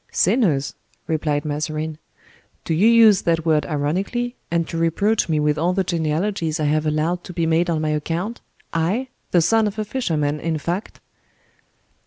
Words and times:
"Sinners?" 0.11 0.73
replied 1.05 1.45
Mazarin. 1.45 1.99
"Do 2.65 2.73
you 2.73 2.87
use 2.87 3.21
that 3.21 3.45
word 3.45 3.67
ironically, 3.67 4.35
and 4.49 4.67
to 4.67 4.75
reproach 4.75 5.29
me 5.29 5.39
with 5.39 5.59
all 5.59 5.73
the 5.73 5.83
genealogies 5.83 6.59
I 6.59 6.65
have 6.65 6.87
allowed 6.87 7.23
to 7.25 7.33
be 7.33 7.45
made 7.45 7.69
on 7.69 7.81
my 7.81 7.89
account—I—the 7.89 9.41
son 9.43 9.67
of 9.67 9.77
a 9.77 9.85
fisherman, 9.85 10.39
in 10.39 10.57
fact?" 10.57 10.99